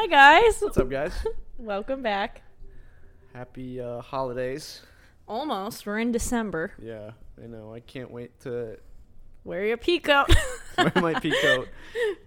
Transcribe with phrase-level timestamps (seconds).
[0.00, 0.60] Hi guys.
[0.60, 1.12] What's up, guys?
[1.58, 2.42] Welcome back.
[3.34, 4.82] Happy uh, holidays.
[5.26, 5.86] Almost.
[5.86, 6.72] We're in December.
[6.80, 7.10] Yeah,
[7.42, 7.74] I know.
[7.74, 8.78] I can't wait to
[9.48, 10.36] Wear your peacoat.
[10.78, 11.68] wear my pea coat,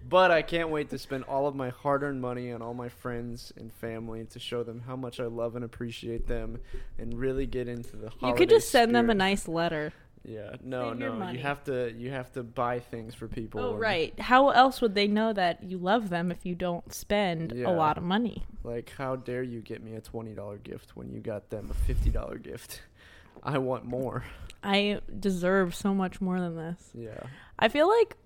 [0.08, 3.52] but I can't wait to spend all of my hard-earned money on all my friends
[3.56, 6.58] and family to show them how much I love and appreciate them,
[6.98, 8.10] and really get into the.
[8.10, 9.18] holiday you could just send them a spirit.
[9.18, 9.92] nice letter.
[10.24, 11.30] Yeah, no, Save no.
[11.30, 11.92] You have to.
[11.92, 13.60] You have to buy things for people.
[13.60, 14.16] Oh right.
[14.20, 17.68] How else would they know that you love them if you don't spend Yeah.
[17.68, 18.44] a lot of money?
[18.62, 22.38] Like, how dare you get me a twenty-dollar gift when you got them a fifty-dollar
[22.38, 22.82] gift?
[23.42, 24.24] I want more.
[24.62, 26.90] I deserve so much more than this.
[26.94, 27.18] Yeah.
[27.58, 28.16] I feel like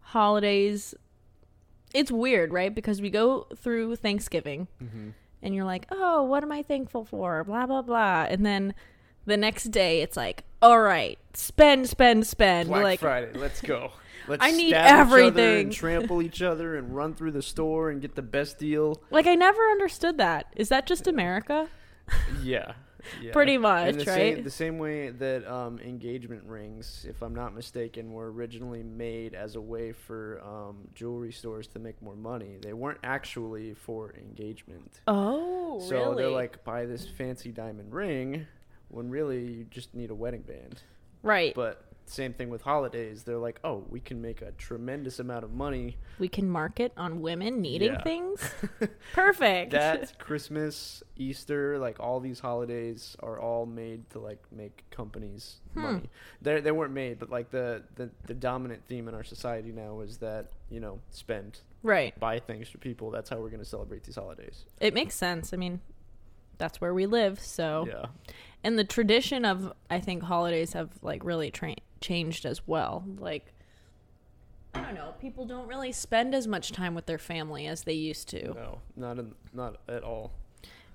[0.00, 0.94] holidays
[1.92, 2.72] it's weird, right?
[2.74, 5.10] Because we go through Thanksgiving hmm
[5.42, 8.26] and you're like, "Oh, what am I thankful for?" blah blah blah.
[8.28, 8.74] And then
[9.30, 13.32] the next day it's like, "All right, spend spend spend." Black like Friday.
[13.34, 13.92] Let's go.
[14.28, 15.60] Let's I need stab each other everything.
[15.60, 19.00] and trample each other and run through the store and get the best deal.
[19.10, 20.52] like I never understood that.
[20.56, 21.68] Is that just America?
[22.42, 22.72] Yeah.
[23.22, 23.32] yeah.
[23.32, 24.06] Pretty much, the right?
[24.06, 29.32] Same, the same way that um, engagement rings, if I'm not mistaken, were originally made
[29.34, 32.58] as a way for um, jewelry stores to make more money.
[32.60, 35.00] They weren't actually for engagement.
[35.06, 36.16] Oh, so really?
[36.16, 38.46] they're like, buy this fancy diamond ring,
[38.90, 40.82] when really you just need a wedding band.
[41.22, 41.54] right.
[41.54, 43.22] But same thing with holidays.
[43.22, 45.96] They're like, oh, we can make a tremendous amount of money.
[46.18, 48.02] we can market on women needing Yeah.
[48.02, 48.40] things.
[49.14, 49.70] Perfect.
[49.72, 55.82] that Christmas, Easter, like all these holidays are all made to like make companies Hmm.
[55.82, 56.10] money.
[56.42, 60.00] They they weren't made, but like the, the the dominant theme in our society now
[60.00, 62.18] is that you know spend, right.
[62.18, 63.12] buy things for people.
[63.12, 64.64] That's how we're gonna celebrate these holidays.
[64.80, 65.52] It makes sense.
[65.52, 65.80] I mean,
[66.58, 68.06] that's where we live, so Yeah,
[68.62, 73.04] and the tradition of I think holidays have like really tra- changed as well.
[73.18, 73.52] Like
[74.74, 77.92] I don't know, people don't really spend as much time with their family as they
[77.92, 78.54] used to.
[78.54, 80.32] no, not in, not at all.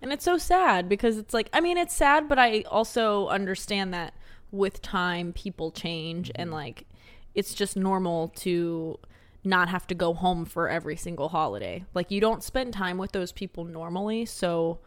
[0.01, 3.94] And it's so sad because it's like I mean it's sad but I also understand
[3.94, 4.13] that
[4.51, 6.56] with time people change and mm-hmm.
[6.56, 6.85] like
[7.34, 8.97] it's just normal to
[9.44, 11.84] not have to go home for every single holiday.
[11.94, 14.79] Like you don't spend time with those people normally, so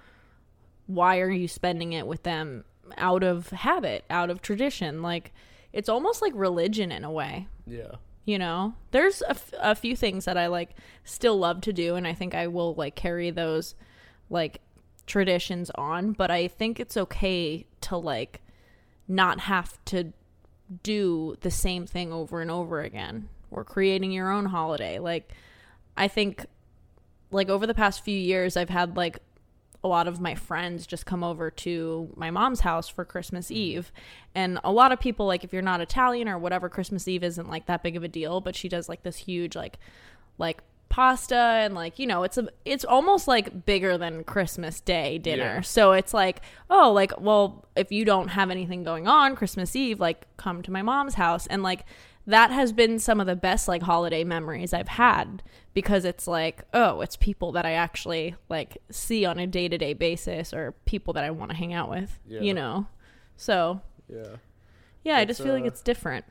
[0.89, 2.65] why are you spending it with them
[2.97, 5.01] out of habit, out of tradition?
[5.01, 5.33] Like
[5.73, 7.93] it's almost like religion in a way Yeah,
[8.25, 8.75] you know?
[8.91, 10.71] There's a, f- a few things that i like
[11.05, 13.75] still love to do and i think i will like carry those
[14.29, 14.61] like
[15.07, 18.41] traditions on but i think it's okay to like
[19.07, 20.13] not have to
[20.83, 23.29] do the same thing over and over again.
[23.51, 24.99] Or creating your own holiday.
[24.99, 25.33] Like
[25.97, 26.47] i think
[27.31, 29.19] like over the past few years i've had like
[29.85, 33.93] a lot of my friends just come over to my mom's house for Christmas Eve.
[34.35, 37.49] And a lot of people like if you're not Italian or whatever Christmas Eve isn't
[37.49, 39.79] like that big of a deal, but she does like this huge like
[40.37, 45.19] like pasta and like you know it's a it's almost like bigger than Christmas Day
[45.19, 45.57] dinner.
[45.57, 45.61] Yeah.
[45.61, 46.41] So it's like,
[46.71, 50.73] oh, like well, if you don't have anything going on Christmas Eve, like come to
[50.73, 51.85] my mom's house and like
[52.29, 55.43] that has been some of the best like holiday memories I've had
[55.75, 60.53] because it's like, oh, it's people that I actually like see on a day-to-day basis
[60.55, 62.41] or people that I want to hang out with, Yeah.
[62.41, 62.87] you know.
[63.37, 64.37] So, yeah.
[65.05, 66.25] yeah, I just feel like uh, it's different.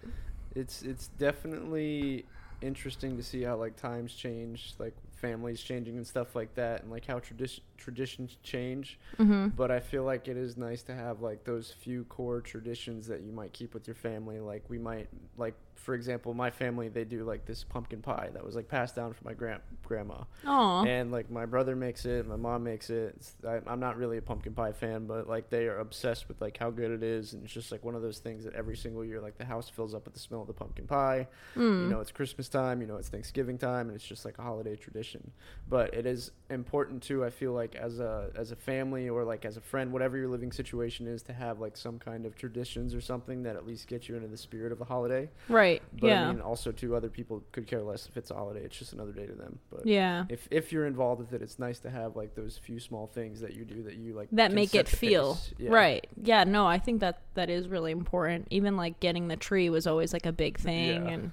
[0.56, 2.25] It's it's definitely
[2.62, 6.91] interesting to see how like times change, like families changing and stuff like that, and
[6.91, 9.00] like how tradition traditions change.
[9.18, 9.56] Mhm.
[9.56, 13.22] But I feel like it is nice to have like those few core traditions that
[13.22, 14.40] you might keep with your family.
[14.40, 18.43] Like we might like, for example, my family they do like this pumpkin pie that
[18.43, 20.83] was like passed down from my grand grandma, Aw.
[20.85, 23.13] and like my brother makes it, my mom makes it.
[23.15, 26.41] It's, I, I'm not really a pumpkin pie fan, but like they are obsessed with
[26.41, 28.75] like how good it is, and it's just like one of those things that every
[28.75, 31.27] single year like the house fills up with the smell of the pumpkin pie.
[31.55, 31.83] Mm.
[31.83, 34.41] You know, it's Christmas time, you know, it's Thanksgiving time, and it's just like a
[34.41, 35.31] holiday tradition.
[35.69, 37.23] But it is important too.
[37.23, 40.29] I feel like as a as a family or like as a friend, whatever your
[40.29, 43.87] living situation is, to have like some kind of traditions or something that at least
[43.87, 45.29] get you into the spirit of the holiday.
[45.49, 45.66] Right.
[45.99, 46.28] But yeah.
[46.29, 48.61] I mean, also too, other people could care less if it's a holiday.
[48.64, 49.59] It's just another day to them.
[49.69, 50.25] But yeah.
[50.29, 53.41] if if you're involved with it, it's nice to have like those few small things
[53.41, 55.37] that you do that you like that make it feel.
[55.58, 55.69] Yeah.
[55.72, 59.69] right yeah no i think that that is really important even like getting the tree
[59.69, 61.11] was always like a big thing Yeah.
[61.11, 61.31] and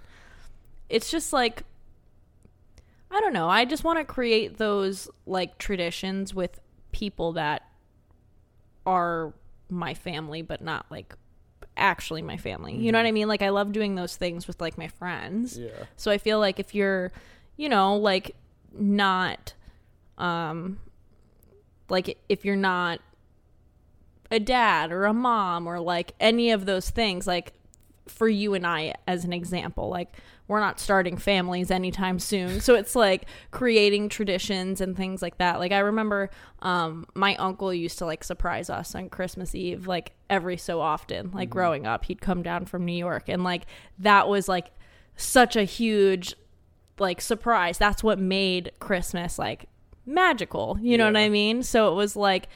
[0.88, 1.62] it's just like
[3.10, 6.60] i don't know i just want to create those like traditions with
[6.92, 7.62] people that
[8.86, 9.32] are
[9.68, 11.14] my family but not like
[11.76, 14.60] actually my family you know what i mean like i love doing those things with
[14.60, 15.70] like my friends Yeah.
[15.96, 17.10] so I feel like if you're,
[17.56, 18.36] you know, like
[18.72, 19.54] not
[20.18, 20.78] um
[21.88, 23.00] like if you're not
[24.30, 27.52] a dad or a mom or like any of those things, like
[28.06, 29.88] for you and I as an example.
[29.88, 30.12] Like
[30.46, 32.60] we're not starting families anytime soon.
[32.60, 35.58] So it's like creating traditions and things like that.
[35.58, 36.30] Like I remember
[36.60, 41.30] um my uncle used to like surprise us on Christmas Eve like every so often.
[41.32, 43.66] Like growing up, he'd come down from New York and like
[43.98, 44.70] that was like
[45.16, 46.34] such a huge
[46.98, 47.78] like surprise.
[47.78, 49.66] That's what made Christmas like
[50.04, 50.78] magical.
[50.80, 51.62] You know what I mean?
[51.62, 52.48] So it was like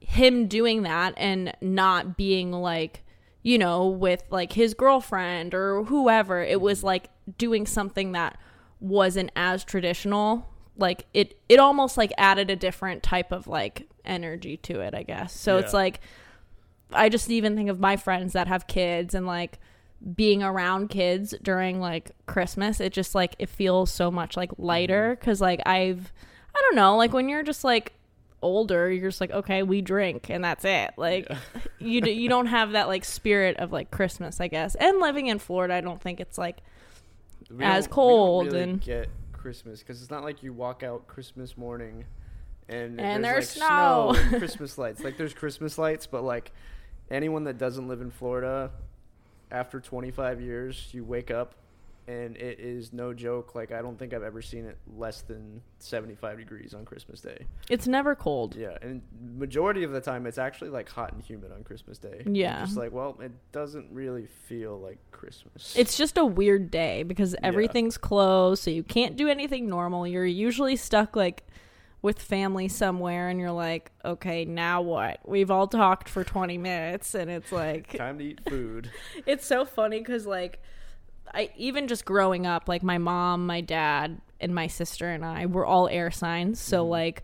[0.00, 3.04] him doing that and not being like
[3.42, 6.86] you know with like his girlfriend or whoever it was mm-hmm.
[6.88, 8.38] like doing something that
[8.80, 10.48] wasn't as traditional.
[10.76, 15.02] Like it it almost like added a different type of like energy to it i
[15.02, 15.32] guess.
[15.34, 16.00] So it's like
[16.92, 19.58] i just even think of my friends that have kids and like
[20.14, 25.12] being around kids during like christmas it just like it feels so much like lighter
[25.12, 25.20] mm-hmm.
[25.20, 26.12] because like i've
[26.54, 27.92] i don't know like when you're just like
[28.42, 31.30] older you're just like okay we drink and that's it like
[31.78, 35.26] you d- you don't have that like spirit of like christmas i guess and living
[35.26, 36.58] in florida i don't think it's like
[37.50, 40.52] We as don't- we don't cold really and- get Christmas because it's not like you
[40.52, 42.04] walk out Christmas morning
[42.68, 44.14] and, And there's, there's like, snow.
[44.16, 45.02] and Christmas lights.
[45.02, 46.52] Like there's Christmas lights, but like
[47.10, 48.70] anyone that doesn't live in Florida,
[49.50, 51.54] after 25 years, you wake up
[52.08, 53.54] and it is no joke.
[53.54, 57.46] Like I don't think I've ever seen it less than 75 degrees on Christmas Day.
[57.68, 59.02] it's never cold Yeah, and
[59.36, 62.22] majority of the time it's actually like hot and humid on Christmas Day.
[62.26, 62.64] Yeah.
[62.64, 65.74] just like well, it doesn't really feel like Christmas.
[65.76, 70.24] it's just a weird day because everything's closed so you can't do anything normal you're
[70.24, 71.46] usually stuck like
[72.02, 77.14] with family somewhere and you're like okay now what we've all talked for 20 minutes
[77.14, 78.90] and it's like time to eat food.
[79.26, 80.62] it's so funny because like
[81.34, 85.46] i even just growing up like my mom my dad and my sister and i
[85.46, 86.60] were all air signs.
[86.60, 86.90] So mm-hmm.
[86.90, 87.22] like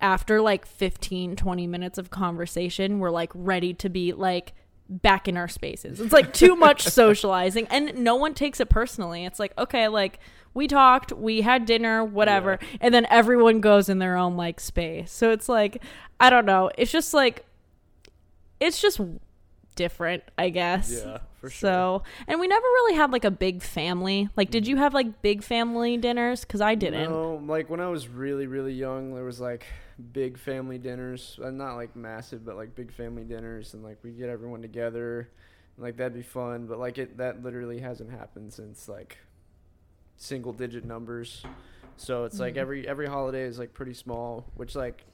[0.00, 4.54] after like 15 20 minutes of conversation we're like ready to be like
[4.88, 6.00] back in our spaces.
[6.00, 9.24] It's like too much socializing and no one takes it personally.
[9.24, 10.18] It's like okay like
[10.52, 15.12] we talked we had dinner whatever and then everyone goes in their own like space.
[15.12, 15.82] So it's like
[16.18, 16.70] i don't know.
[16.76, 17.44] It's just like
[18.58, 19.00] it's just
[19.76, 21.02] different i guess.
[21.04, 21.68] Yeah, for sure.
[21.70, 24.28] so, and we never really had like a big family.
[24.36, 26.42] Like, did you have like big family dinners?
[26.42, 27.10] Because I didn't.
[27.10, 29.66] No, like when I was really, really young, there was like
[30.12, 31.38] big family dinners.
[31.42, 35.28] Uh, not like massive, but like big family dinners, and like we get everyone together,
[35.76, 36.66] and like that'd be fun.
[36.66, 39.18] But like it, that literally hasn't happened since like
[40.16, 41.44] single digit numbers.
[41.96, 42.58] So it's like Mhm.
[42.58, 45.04] every every holiday is like pretty small, which like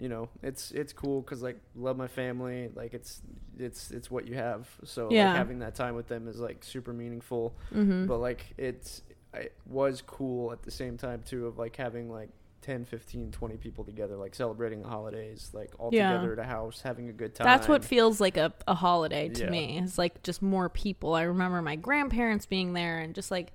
[0.00, 3.20] you know it's it's cool because like love my family like it's
[3.58, 5.26] it's it's what you have so Yeah.
[5.28, 8.06] like having that time with them is like super meaningful Mm-hmm.
[8.06, 9.02] but like it's
[9.34, 12.30] it was cool at the same time too of like having like
[12.62, 16.12] 10 15 20 people together like celebrating the holidays like all Yeah.
[16.12, 19.28] together at a house having a good time That's what feels like a, a holiday
[19.30, 19.50] to Yeah.
[19.50, 19.78] me.
[19.82, 21.14] It's like just more people.
[21.14, 23.52] I remember my grandparents being there and just like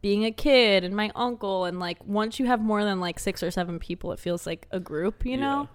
[0.00, 3.42] being a kid and my uncle and like once you have more than like six
[3.44, 5.36] or seven people it feels like a group, you Yeah.
[5.40, 5.68] know?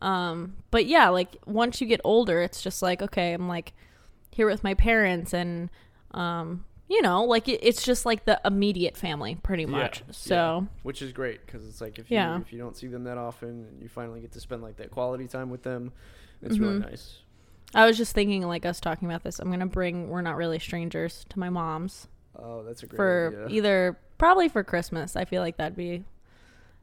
[0.00, 3.72] Um but yeah, like once you get older it's just like okay, I'm like
[4.30, 5.70] here with my parents and
[6.12, 9.98] um you know, like it, it's just like the immediate family pretty much.
[10.06, 10.12] yeah.
[10.12, 12.40] So, which is great because it's like if you Yeah.
[12.40, 14.90] if you don't see them that often and you finally get to spend like that
[14.90, 15.92] quality time with them
[16.40, 16.90] it's really Mhm.
[16.90, 17.18] nice
[17.74, 19.38] I was just thinking like us talking about this.
[19.38, 22.96] I'm going to bring we're not really strangers to my mom's oh that's a great
[22.96, 25.14] for idea either probably for Christmas.
[25.16, 26.04] I feel like that'd be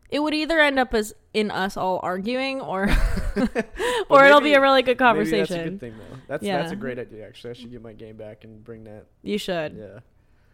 [0.10, 2.84] it would either end up as in us all arguing or
[4.10, 6.76] or it'll be a really good Maybe that's a good thing though that's that's a
[6.76, 9.76] great idea actually I should get my game back and bring that You should.
[9.78, 10.00] yeah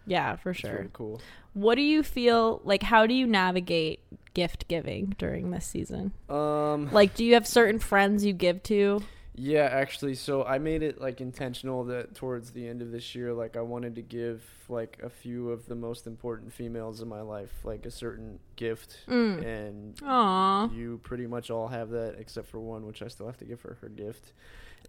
[0.06, 0.74] Yeah, for it's sure.
[0.74, 1.22] really cool
[1.54, 4.00] What do you feel like how do you navigate
[4.34, 6.14] gift giving during this season?
[6.30, 9.02] um Like do you have certain friends you give to?
[9.34, 13.34] Yeah, actually, so I made it like intentional that towards the end of this year,
[13.34, 17.22] like I wanted to give like a few of the most important females in my
[17.22, 19.46] life like a certain gift, Mm.
[19.46, 20.70] and Aw.
[20.72, 23.62] you pretty much all have that except for one, which I still have to give
[23.62, 24.34] her her gift.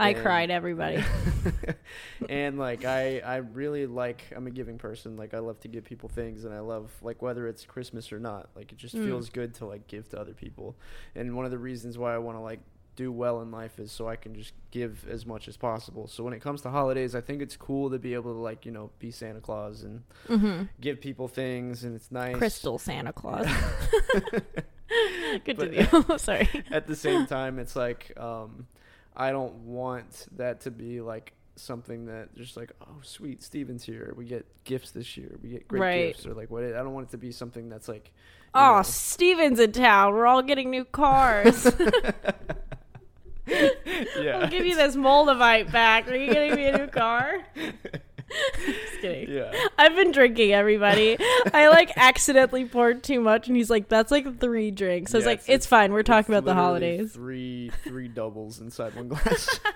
[0.01, 1.05] I And- cried everybody.
[2.29, 5.17] and like I, I really like I'm a giving person.
[5.17, 8.19] Like I love to give people things, and I love like whether it's Christmas or
[8.19, 8.49] not.
[8.57, 9.05] Like it just Mm.
[9.05, 10.75] feels good to like give to other people.
[11.15, 12.61] And one of the reasons why I want to like
[13.03, 16.07] do well in life is so I can just give as much as possible.
[16.07, 18.65] So when it comes to holidays, I think it's cool to be able to like
[18.67, 20.69] you know be Santa Claus and mhm.
[20.81, 22.37] give people things, and it's nice.
[22.37, 23.47] Crystal Santa Claus.
[25.45, 25.87] Good But- Continue.
[26.19, 26.49] Sorry.
[26.71, 28.67] at the same time it's like um
[29.17, 34.13] i don't want that to be like something that just like oh sweet steven's here
[34.17, 36.07] we get gifts this year we get great Right.
[36.13, 38.13] gifts or like what i don't want it to be something that's like
[38.55, 40.13] you Oh, know- Steven's in town.
[40.13, 41.67] We're all getting new cars.
[43.47, 46.09] Yeah I'll give you this Moldavite back.
[46.09, 47.41] Are you getting me a new car?
[48.65, 49.31] Just kidding.
[49.31, 49.53] Yeah.
[49.79, 51.17] I've been drinking, everybody.
[51.53, 55.25] I like accidentally poured too much, and he's like, "That's like three drinks." I was
[55.25, 55.93] Yeah, like, "It's, fine.
[55.93, 59.61] We're talking about the holidays." Three three doubles inside one glass.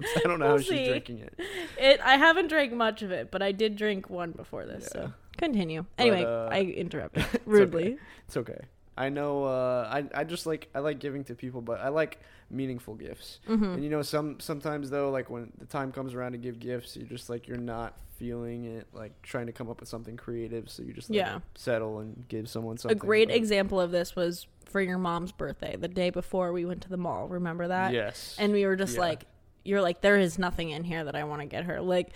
[0.00, 1.34] I don't know We'll how she's drinking it.
[1.78, 2.00] It.
[2.04, 4.90] I haven't drank much of it, but I did drink one before this.
[4.94, 5.06] Yeah.
[5.06, 5.86] So continue.
[5.96, 7.38] Anyway, uh, I interrupted okay.
[7.46, 7.98] rudely.
[8.26, 8.58] It's okay.
[8.96, 9.44] I know.
[9.44, 12.18] Uh, I I just like I like giving to people, but I like
[12.50, 13.40] meaningful gifts.
[13.46, 16.58] hmm And you know, some sometimes though, like when the time comes around to give
[16.58, 20.16] gifts, you're just like you're not feeling it, like trying to come up with something
[20.16, 21.38] creative, so you just let Yeah.
[21.54, 22.96] settle and give someone something.
[22.96, 26.64] A great but- example of this was for your mom's birthday, the day before we
[26.64, 27.28] went to the mall.
[27.28, 27.92] Remember that?
[27.92, 28.34] Yes.
[28.38, 29.00] and we were just Yeah.
[29.00, 29.24] like
[29.64, 32.10] you're like there is nothing in here that i want to get her like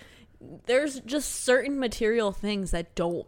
[0.67, 3.27] there's just certain material things that don't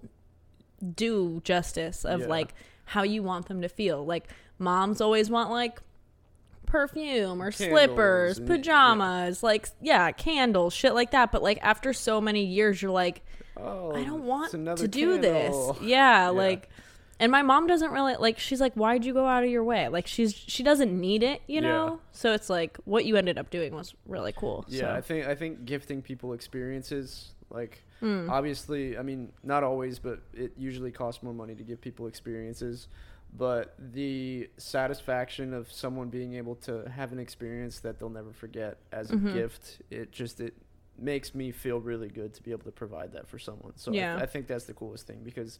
[0.95, 2.27] do justice of Yeah.
[2.27, 2.53] like
[2.85, 5.79] how you want them to feel like moms always want like
[6.65, 8.55] perfume or Candles slippers and- yeah.
[8.55, 13.23] pajamas like yeah candles shit like that but like after so many years you're like
[13.57, 15.73] oh, I don't want to do candle.
[15.73, 15.81] this.
[15.87, 16.29] Yeah, Yeah.
[16.29, 16.69] like
[17.19, 19.87] and my mom doesn't really like she's like why'd you go out of your way?
[19.87, 21.61] Like she's she doesn't need it, you Yeah.
[21.61, 21.99] know?
[22.11, 24.65] So it's like what you ended up doing was really cool.
[24.67, 24.93] Yeah, so.
[24.95, 28.29] I think I think gifting people experiences like Mm.
[28.29, 32.87] obviously, I mean, not always, but it usually costs more money to give people experiences.
[33.35, 38.77] But the satisfaction of someone being able to have an experience that they'll never forget
[38.91, 39.33] as a Mhm.
[39.33, 40.53] gift, it just it
[40.97, 43.73] makes me feel really good to be able to provide that for someone.
[43.75, 44.17] So Yeah.
[44.17, 45.57] I, I think that's the coolest thing because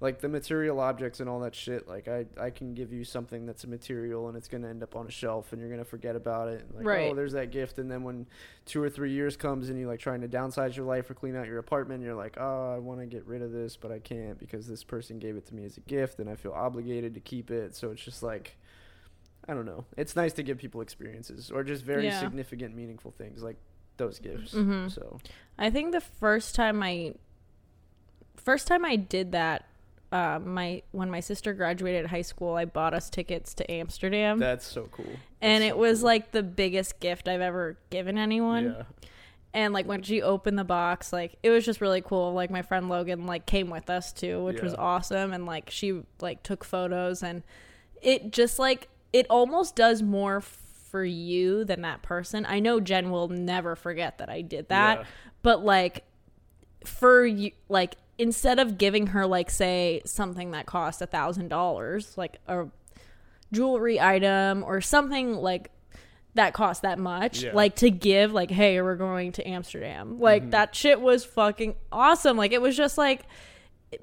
[0.00, 3.46] like the material objects and all that shit, like I, I can give you something
[3.46, 6.14] that's a material and it's gonna end up on a shelf and you're gonna forget
[6.14, 6.66] about it.
[6.74, 7.10] Like, Right.
[7.10, 8.26] oh, there's that gift and then when
[8.64, 11.34] two or three years comes and you like trying to downsize your life or clean
[11.34, 14.38] out your apartment, you're like, Oh, I wanna get rid of this but I can't
[14.38, 17.20] because this person gave it to me as a gift and I feel obligated to
[17.20, 17.74] keep it.
[17.74, 18.56] So it's just like
[19.48, 19.84] I don't know.
[19.96, 22.18] It's nice to give people experiences or just very Yeah.
[22.20, 23.56] significant, meaningful things like
[23.96, 24.52] those gifts.
[24.54, 24.90] Mhm.
[24.90, 25.18] So
[25.58, 27.14] I think the first time I
[28.36, 29.66] first time I did that
[30.12, 34.64] uh, my when my sister graduated high school, I bought us tickets to Amsterdam, that's
[34.64, 35.04] so cool.
[35.40, 36.06] and That's it so was cool.
[36.06, 38.76] like the biggest gift I've ever given anyone.
[38.78, 38.82] Yeah.
[39.52, 42.62] and like when she opened the box like it was just really cool like my
[42.62, 46.62] friend logan like came with us too which was awesome and like she like took
[46.62, 47.42] photos and
[48.02, 50.42] it just like it almost does more
[50.96, 55.00] for you than that person i know jen will never forget that i did that
[55.00, 55.04] Yeah.
[55.42, 56.04] but like
[56.86, 62.16] for you like instead of giving her like say something that cost a thousand dollars
[62.16, 62.64] like a
[63.52, 65.70] jewelry item or something like
[66.34, 67.52] that cost that much Yeah.
[67.52, 70.50] like to give like hey we're going to amsterdam like Mhm.
[70.52, 73.22] that shit was fucking awesome like it was just like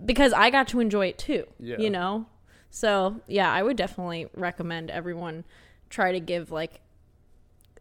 [0.05, 1.77] because i got to enjoy it too Yeah.
[1.79, 2.27] you know
[2.69, 5.43] so yeah i would definitely recommend everyone
[5.89, 6.79] try to give like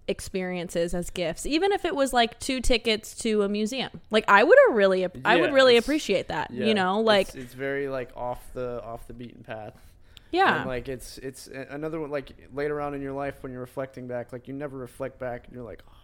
[0.08, 4.42] experiences as gifts even if it was like two tickets to a museum like i
[4.42, 7.88] would have really i would really appreciate that Yeah, you know like it's, it's very
[7.88, 9.74] like off the off the beaten path.
[10.32, 12.10] yeah and, like it's it's another one.
[12.10, 15.46] Like later on in your life, when you're reflecting back, like you never reflect back,
[15.46, 15.94] and you're like, oh,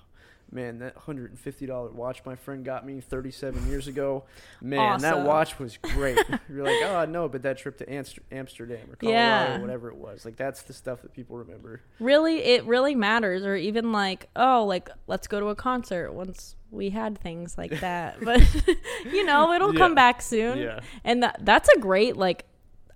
[0.50, 4.24] man, that hundred and fifty dollar watch my friend got me 37 years ago,
[4.60, 6.18] man, that watch was great.
[6.48, 9.56] you're like, oh no, but that trip to Amster- Amsterdam or Colorado Yeah.
[9.56, 11.80] or whatever it was, like that's the stuff that people remember.
[12.00, 13.44] really it really matters.
[13.44, 17.80] Or even like oh like let's go to a concert once we had things like
[17.80, 18.16] that.
[18.22, 18.40] But
[19.12, 20.58] you know it'll come back soon.
[20.58, 22.44] Yeah, and that that's a great like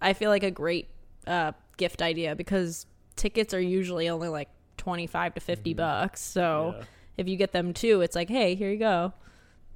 [0.01, 0.89] i feel like a great
[1.29, 5.77] uh gift idea because tickets are usually only like 25 to 50 Mhm.
[5.77, 6.21] bucks.
[6.21, 6.85] So yeah,
[7.17, 9.13] if you get them too it's like hey here you go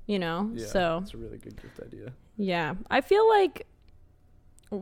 [0.07, 2.13] you know yeah, so it's a really good gift idea.
[2.37, 2.75] yeah.
[2.91, 3.67] I feel like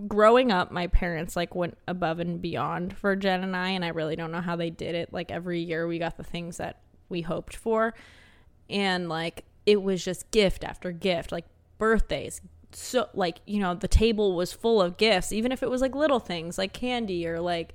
[0.06, 3.88] growing up, my parents like went above and beyond for Jen and I, and I
[3.88, 5.12] really don't know how they did it.
[5.12, 7.94] Like every year we got the things that we hoped for.
[8.70, 11.44] And like it was just gift after gift, like
[11.78, 12.40] birthdays.
[12.72, 15.94] So like, you know, the table was full of gifts, even if it was like
[15.94, 17.74] little things like candy or like,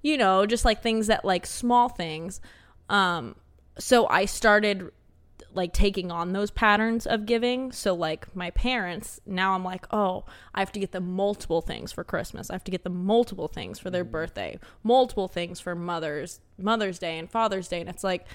[0.00, 2.40] you know, just like things that like small things.
[2.88, 3.36] Um
[3.78, 4.90] so I started
[5.54, 7.72] like taking on those patterns of giving.
[7.72, 10.24] So like my parents, now I'm like, oh,
[10.54, 12.50] I have to get them multiple things for Christmas.
[12.50, 14.10] I have to get them multiple things for their mm.
[14.10, 18.26] birthday, multiple things for Mother's Mother's Day and Father's Day, and it's like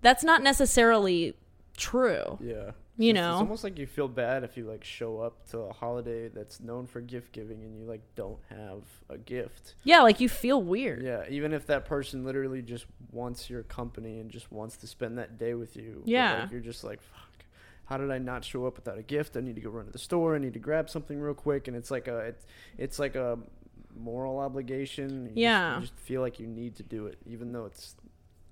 [0.00, 1.34] that's not necessarily
[1.76, 2.38] true.
[2.40, 2.72] Yeah.
[2.96, 3.32] You It's- know?
[3.32, 6.60] it's almost like you feel bad if you like show up to a holiday that's
[6.60, 9.74] known for gift giving and you like don't have a gift.
[9.82, 11.02] Yeah, like you feel weird.
[11.02, 15.18] Yeah, even if that person literally just wants your company and just wants to spend
[15.18, 16.02] that day with you.
[16.04, 16.42] Yeah.
[16.42, 17.20] like, you're just like, fuck.
[17.86, 19.36] How did I not show up without a gift?
[19.36, 20.36] I need to go run to the store.
[20.36, 22.46] I need to grab something real quick, and it's like a, it's,
[22.78, 23.38] it's like a
[23.94, 25.22] moral obligation.
[25.22, 25.74] You just- Yeah.
[25.74, 27.96] you just feel like you need to do it, even though it's,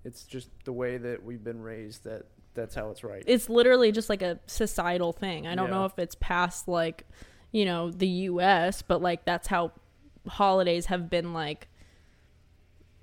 [0.04, 3.22] it's just the way that we've been raised that that's how it's right.
[3.26, 5.46] it's literally just like a societal thing.
[5.46, 5.78] I don't Yeah.
[5.78, 7.04] know if it's past like,
[7.50, 9.72] you know, the US, but like that's how
[10.26, 11.68] holidays have been like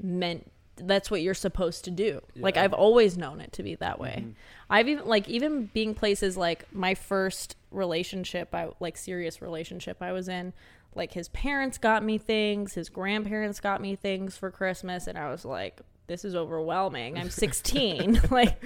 [0.01, 0.50] meant
[0.82, 2.22] that's what you're supposed to do.
[2.38, 4.24] Like I've always known it to be that way.
[4.25, 4.34] Mhm.
[4.70, 10.13] I've even like even being places like my first relationship, I like serious relationship I
[10.13, 10.53] was in,
[10.96, 15.29] like his parents got me things, his grandparents got me things for Christmas and I
[15.29, 17.18] was like this is overwhelming.
[17.18, 18.24] I'm 16.
[18.32, 18.62] like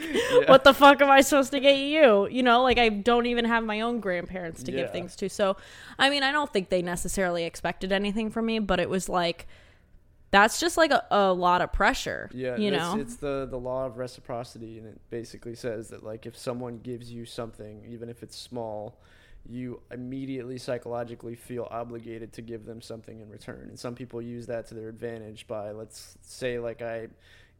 [0.47, 2.27] what the fuck am I supposed to get you?
[2.27, 5.29] You know, like I don't even have my own grandparents to give things to.
[5.29, 5.57] So,
[5.99, 9.45] I mean, I don't think they necessarily expected anything from me, but it was like
[10.31, 12.27] that's just like a, a lot of pressure.
[12.33, 12.97] Yeah, you it's, know.
[12.99, 17.11] it's the the law of reciprocity, and it basically says that like if someone gives
[17.11, 18.99] you something, even if it's small,
[19.49, 23.67] you immediately psychologically feel obligated to give them something in return.
[23.69, 27.07] And some people use that to their advantage by let's say like I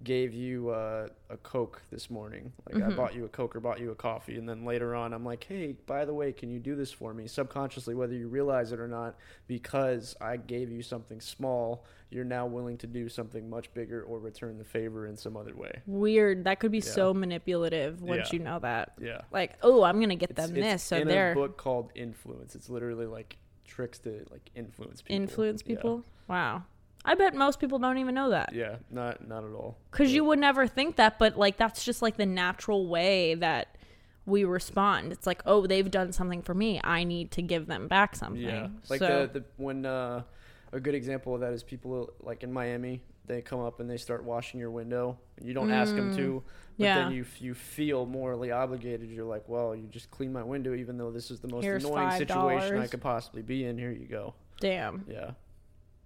[0.03, 2.95] gave you uh, a Coke this morning, like I Mhm.
[2.97, 5.43] bought you a Coke or bought you a coffee, and then later on I'm like,
[5.45, 7.27] hey, by the way, can you do this for me?
[7.27, 9.15] Subconsciously, whether you realize it or not,
[9.47, 14.19] because I gave you something small, you're now willing to do something much bigger or
[14.19, 15.81] return the favor in some other way.
[15.87, 16.43] Weird.
[16.43, 16.83] That could be Yeah.
[16.83, 18.37] so manipulative once Yeah.
[18.39, 18.93] you know that.
[19.01, 19.21] Yeah.
[19.31, 22.55] Like, oh, I'm gonna get them it's this, so in they're a book called Influence.
[22.55, 25.15] It's literally like tricks to like influence people.
[25.15, 25.75] influence Yeah.
[25.75, 26.03] people.
[26.27, 26.63] Wow.
[27.05, 28.53] I bet most people don't even know that.
[28.53, 29.77] Yeah, not not at all.
[29.91, 33.77] Because you would never think that, but like that's just like the natural way that
[34.25, 35.11] we respond.
[35.11, 36.79] It's like, oh, they've done something for me.
[36.83, 38.41] I need to give them back something.
[38.41, 40.23] Yeah, like so, the the when uh,
[40.71, 43.01] a good example of that is people like in Miami.
[43.25, 45.17] They come up and they start washing your window.
[45.37, 46.43] and You don't ask them to,
[46.77, 46.95] but Mm, yeah.
[47.03, 49.09] then you you feel morally obligated.
[49.09, 51.85] You're like, well, you just clean my window, even though this is the most Here's
[51.85, 53.77] annoying situation I could possibly be in.
[53.77, 54.33] Here you go.
[54.59, 55.05] damn.
[55.09, 55.31] Yeah,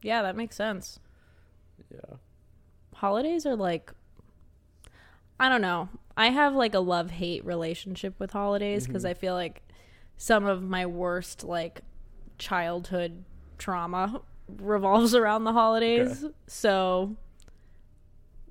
[0.02, 1.00] Yeah, that makes sense.
[1.92, 2.18] yeah.
[2.96, 3.92] Holidays are like,
[5.40, 5.90] I don't know.
[6.16, 9.10] I have like a love hate relationship with holidays because Mhm.
[9.10, 9.62] I feel like
[10.18, 11.82] some of my worst like
[12.40, 13.24] childhood
[13.60, 16.26] trauma revolves around the holidays.
[16.48, 17.16] So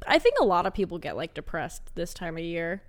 [0.07, 2.83] I think a lot of people get like depressed this time of year.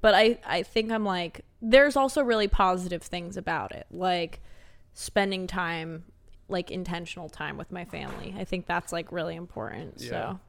[0.00, 3.86] But I I think I'm like there's also really positive things about it.
[3.90, 4.40] Like
[4.94, 6.04] spending time
[6.50, 8.34] like intentional time with my family.
[8.38, 9.94] I think that's like really important.
[9.98, 10.08] Yeah.
[10.08, 10.40] So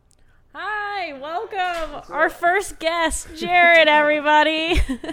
[0.53, 2.13] Hi, welcome.
[2.13, 4.81] Our first guest, Jared, everybody.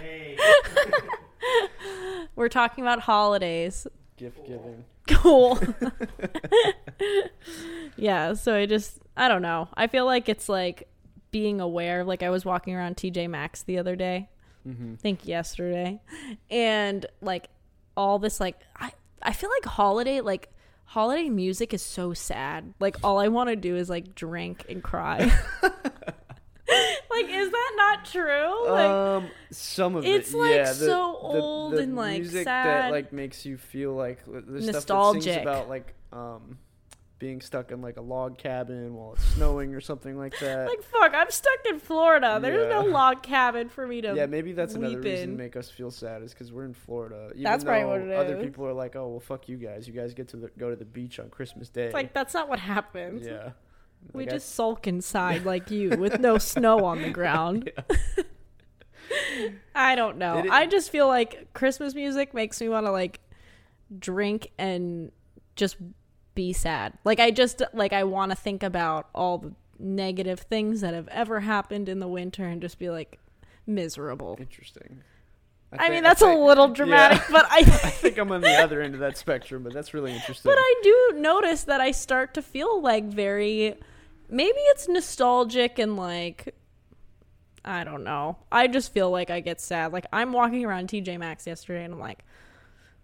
[2.35, 3.87] We're talking about holidays.
[4.17, 4.85] Gift giving.
[5.07, 5.61] Cool.
[7.97, 9.69] yeah, so I just I don't know.
[9.75, 10.89] I feel like it's like
[11.31, 12.03] being aware.
[12.03, 14.31] Like I was walking around TJ Maxx the other day.
[14.67, 14.95] Mm-hmm.
[14.95, 16.01] I think yesterday.
[16.51, 17.49] And like
[17.97, 18.91] all this like I
[19.23, 20.51] I feel like holiday like
[20.89, 22.73] holiday music is so sad.
[22.81, 25.19] Like all I want to do is like drink and cry.
[25.63, 28.71] like is that not true?
[28.71, 30.65] Like um, some of it's, it, like, yeah.
[30.65, 32.67] The, so old the and, like, music sad.
[32.67, 35.43] that like makes you feel like the stuff that sings Nostalgic.
[35.43, 36.59] about like um
[37.19, 40.69] being stuck in like a log cabin while it's snowing or something like that.
[40.69, 42.39] like fuck, I'm stuck in Florida.
[42.41, 45.37] There's no log cabin for me to yeah, maybe that's another weep reason in.
[45.37, 47.31] to make us feel sad is because we're in Florida.
[47.33, 48.45] Even That's probably what it Other is.
[48.45, 49.89] people are like, "Oh, well, fuck you guys.
[49.89, 52.35] You guys get to the, go to the beach on Christmas Day." It's like that's
[52.35, 53.27] not what happens.
[53.27, 53.51] yeah,
[54.13, 57.71] We I- just sulk inside like you with no snow on the ground.
[59.75, 60.45] I don't know.
[60.51, 63.21] I just feel like Christmas music makes me want to like
[63.99, 65.11] drink and
[65.57, 65.77] just
[66.39, 66.93] be sad.
[67.05, 71.09] Like I just like I want to think about all the negative things that have
[71.09, 73.19] ever happened in the winter and just be like
[73.67, 74.37] miserable.
[74.39, 75.03] interesting.
[75.73, 78.55] I, thi- mean that's a think- little dramatic, but I I think I'm on the
[78.55, 80.49] other end of that spectrum, but that's really interesting.
[80.49, 83.75] But I do notice that I start to feel like very
[84.31, 86.55] maybe it's nostalgic and like
[87.65, 88.37] I don't know.
[88.53, 89.93] I just feel like I get sad.
[89.93, 92.21] Like I'm walking around TJ Maxx yesterday and I'm like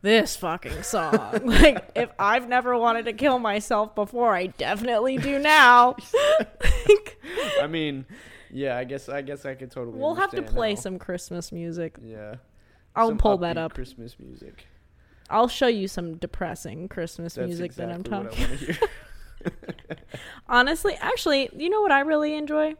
[0.04, 1.40] this fucking song.
[1.44, 5.96] like if I've never wanted to kill myself before, I definitely do now.
[6.86, 7.18] Like,
[7.60, 8.04] I mean,
[8.50, 9.98] yeah, I guess I guess I could totally.
[9.98, 11.96] we'll have to play how- some Christmas music.
[12.04, 12.36] Yeah,
[12.94, 13.74] I'll some pull that up.
[13.74, 14.66] Christmas music.
[15.30, 18.76] I'll show you some depressing Christmas That's music exactly that I'm talking.
[20.48, 22.74] Honestly, actually, you know what I really enjoy?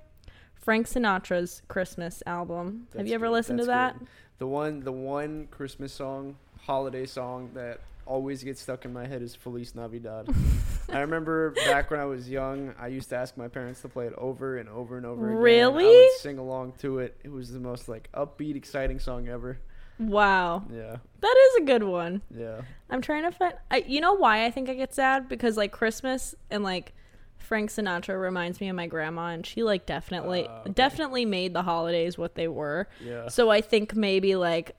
[0.54, 2.88] Frank Sinatra's Christmas album.
[2.96, 3.98] Have you ever good, listened to that?
[3.98, 4.08] good.
[4.38, 9.22] The one, the one Christmas song, holiday song that always gets stuck in my head
[9.22, 10.28] is Feliz Navidad.
[10.92, 14.06] I remember back when I was young, I used to ask my parents to play
[14.06, 15.38] it over and over and over again.
[15.38, 15.84] I Really?
[15.86, 17.16] would sing along to it.
[17.24, 19.58] It was the most like upbeat, exciting song ever.
[19.98, 20.64] Wow.
[20.72, 22.20] Yeah, That is a good one.
[22.30, 22.62] yeah.
[22.90, 25.28] I'm trying to find I you know why I think I get sad?
[25.28, 26.92] Because like Christmas and like
[27.38, 30.72] Frank Sinatra reminds me of my grandma, and she like definitely, Uh, okay.
[30.72, 32.88] definitely made the holidays what they were.
[33.04, 33.28] Yeah.
[33.28, 34.74] So I think maybe like,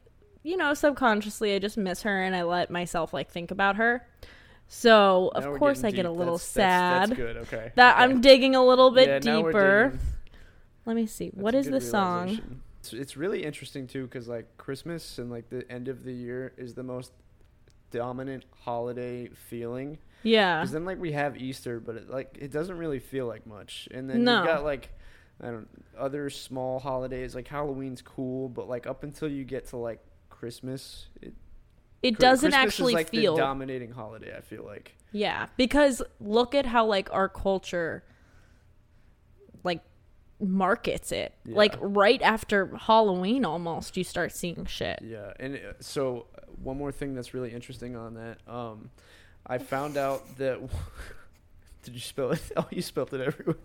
[0.45, 4.07] you know, subconsciously I just miss her and I let myself like think about her.
[4.67, 7.09] So Now of course I get a little That's- that's- sad.
[7.09, 7.37] That's, good.
[7.37, 7.71] Okay.
[7.75, 8.03] That okay.
[8.03, 9.97] I'm digging a little bit Yeah, deeper.
[10.85, 11.29] Let me see.
[11.29, 12.61] That's what is the song?
[12.79, 16.53] It's, it's really interesting too, because like Christmas and like the end of the year
[16.57, 17.11] is the most
[17.91, 19.97] dominant holiday feeling.
[20.23, 20.59] Yeah.
[20.59, 23.87] Because then like we have Easter, but it, like it doesn't really feel like much.
[23.91, 24.41] And then No.
[24.41, 24.89] you got like
[25.41, 29.77] I don't other small holidays like Halloween's cool, but like up until you get to
[29.77, 29.99] like
[30.39, 31.33] Christmas, it
[32.01, 34.35] It doesn't Christmas actually like feel dominating holiday.
[34.37, 34.95] I feel like.
[35.11, 38.03] Yeah, because look at how like our culture
[39.63, 39.81] like
[40.39, 41.33] markets it.
[41.45, 44.99] Like right after Halloween almost you start seeing shit.
[45.03, 48.89] Yeah, and uh, so uh, one more thing that's really interesting on that, um,
[49.47, 50.59] I found out that.
[51.83, 52.41] did you spell it?
[52.57, 53.57] Oh, you spelled it everywhere.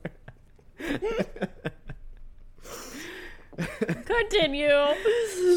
[4.30, 4.94] Continue.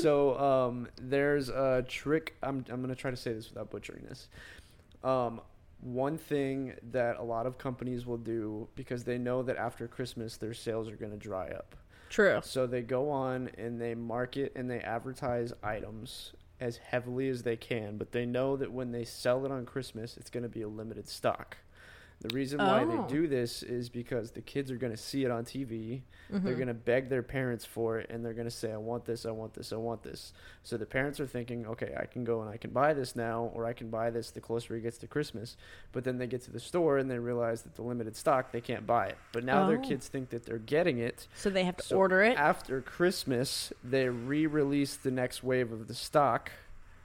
[0.02, 2.36] so um, there's a trick.
[2.42, 4.28] I'm I'm gonna try to say this without butchering this.
[5.04, 5.42] Um,
[5.82, 10.38] one thing that a lot of companies will do because they know that after Christmas
[10.38, 11.76] their sales are gonna dry up.
[12.10, 12.42] True.
[12.44, 17.58] So they go on and they market and they advertise items as heavily as they
[17.58, 20.62] can, but they know that when they sell it on Christmas, it's going to be
[20.62, 21.58] a limited stock.
[22.22, 22.86] The reason why Oh.
[22.86, 26.04] they do this is because the kids are going to see it on TV.
[26.30, 26.56] They're Mhm.
[26.56, 29.26] going to beg their parents for it and they're going to say, I want this,
[29.26, 30.32] I want this, I want this.
[30.64, 33.52] So the parents are thinking, okay, I can go and I can buy this now,
[33.54, 35.58] or I can buy this the closer it gets to Christmas.
[35.92, 38.62] But then they get to the store and they realize that the limited stock, they
[38.62, 39.18] can't buy it.
[39.34, 39.82] But now their Oh.
[39.82, 41.28] kids think that they're getting it.
[41.36, 42.38] So they have to So order it.
[42.38, 46.52] After Christmas, they re-release the next wave of the stock,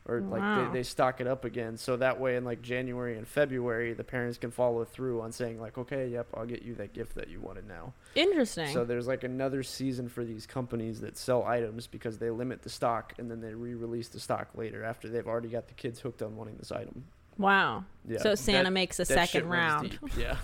[0.09, 0.71] or like Wow.
[0.73, 1.77] they, they stock it up again.
[1.77, 5.61] So that way, in like January and February, the parents can follow through on saying
[5.61, 7.93] like, okay, yep, I'll get you that gift that you wanted now.
[8.15, 8.73] Interesting.
[8.73, 12.71] So there's like another season for these companies that sell items because they limit the
[12.71, 16.23] stock and then they re-release the stock later after they've already got the kids hooked
[16.23, 17.05] on wanting this item.
[17.37, 17.85] wow.
[18.09, 18.19] Yeah.
[18.21, 19.99] so Santa that- makes a second round.
[20.19, 20.37] Yeah.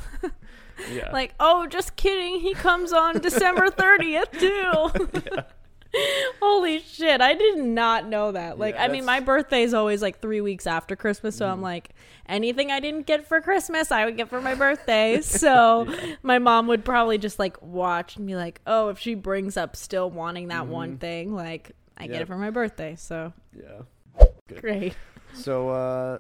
[0.92, 1.10] yeah.
[1.12, 2.40] Like, oh, just kidding.
[2.40, 5.40] He comes on December 30th too.
[6.42, 7.20] Holy shit.
[7.20, 8.58] I did not know that.
[8.58, 11.36] Like, Yeah, I mean, my birthday is always like three weeks after Christmas.
[11.36, 11.62] So I'm Mhm.
[11.62, 11.90] like,
[12.26, 15.20] anything I didn't get for Christmas, I would get for my birthday.
[15.22, 16.16] So Yeah.
[16.22, 19.76] my mom would probably just like watch and be like, oh, if she brings up
[19.76, 21.00] still wanting that one Mhm.
[21.00, 22.96] thing, like, I get it for my birthday.
[22.96, 23.82] So yeah.
[24.48, 24.60] Good.
[24.60, 24.94] great.
[25.34, 26.18] So uh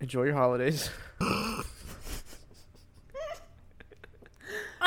[0.00, 0.90] enjoy your holidays.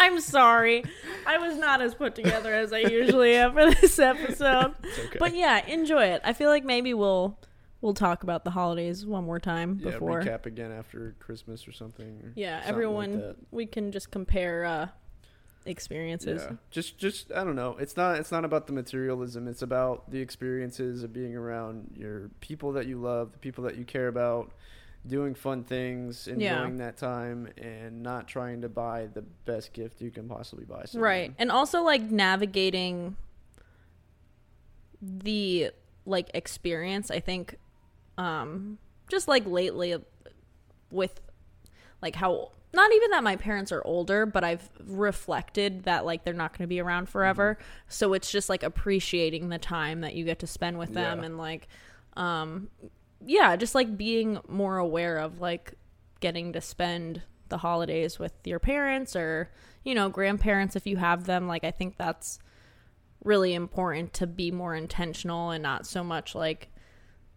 [0.03, 0.83] I'm sorry.
[1.25, 4.73] I was not as put together as I usually am for this episode.
[5.05, 5.17] Okay.
[5.19, 6.21] But yeah, enjoy it.
[6.23, 7.37] I feel like maybe we'll
[7.81, 10.21] we'll talk about the holidays one more time yeah, before.
[10.21, 12.19] recap again after Christmas or something.
[12.23, 13.35] or Yeah, something everyone that.
[13.51, 14.87] we can just compare uh
[15.65, 16.43] experiences.
[16.49, 16.55] Yeah.
[16.71, 17.77] Just just I don't know.
[17.79, 19.47] It's not it's not about the materialism.
[19.47, 23.77] It's about the experiences of being around your people that you love, the people that
[23.77, 24.51] you care about,
[25.05, 26.33] doing fun things, Yeah.
[26.33, 30.85] enjoying that time and not trying to buy the best gift you can possibly buy
[30.85, 31.03] someone.
[31.09, 31.33] Right.
[31.37, 33.17] And also like navigating
[35.01, 35.71] the
[36.05, 37.57] like experience, I think
[38.17, 38.77] um
[39.09, 39.95] just like lately
[40.91, 41.19] with
[42.01, 46.33] like how not even that my parents are older, but I've reflected that like they're
[46.33, 47.59] not going to be around forever.
[47.87, 51.25] So it's just like appreciating the time that you get to spend with them Yeah.
[51.25, 51.67] and like
[52.15, 52.69] um
[53.25, 55.73] yeah, just like being more aware of like
[56.19, 59.51] getting to spend the holidays with your parents or
[59.83, 62.39] you know grandparents if you have them like i think that's
[63.23, 66.69] really important to be more intentional and not so much like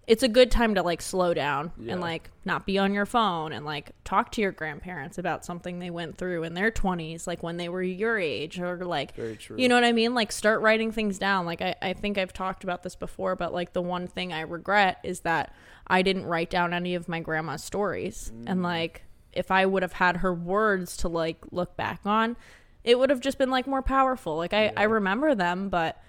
[0.07, 1.93] it's a good time to like slow down Yeah.
[1.95, 5.81] and like not be on your phone and like talk to your grandparents about something
[5.81, 9.13] they went through in their 20s like when they were your age or like
[9.59, 10.15] you know what I mean?
[10.15, 11.45] Like start writing things down.
[11.45, 14.43] Like I, I think I've talked about this before, but like the one thing I
[14.43, 15.53] regret is that
[15.87, 18.33] I didn't write down any of my grandma's stories.
[18.47, 22.37] And like if I would have had her words to like look back on,
[22.85, 24.37] it would have just been like more powerful.
[24.37, 26.03] Like I, I remember them, but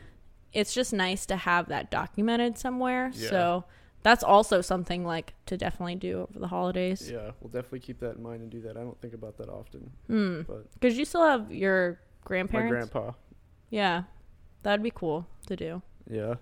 [0.54, 3.12] it's just nice to have that documented somewhere.
[3.14, 3.30] Yeah.
[3.30, 3.64] So
[4.04, 7.10] that's also something like to definitely do over the holidays.
[7.12, 8.78] Yeah, we'll definitely keep that in mind and do that.
[8.78, 10.42] I don't think about that often, Hmm.
[10.48, 12.72] but Because you still have your grandparents.
[12.72, 13.12] my grandpa.
[13.70, 14.04] Yeah.
[14.64, 15.82] That'd be cool to do.
[16.10, 16.36] Yeah.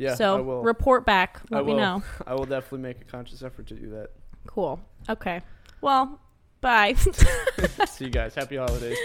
[0.00, 0.62] Yeah, so I will.
[0.62, 1.42] report back.
[1.52, 1.80] I Let me will.
[1.80, 2.02] know.
[2.26, 4.08] I will definitely make a conscious effort to do that.
[4.46, 4.80] Cool.
[5.10, 5.42] Okay.
[5.82, 6.18] Well,
[6.62, 6.94] bye.
[7.86, 8.34] See you guys.
[8.34, 8.96] Happy holidays.